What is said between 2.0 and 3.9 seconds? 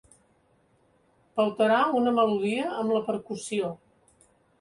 melodia amb la percussió.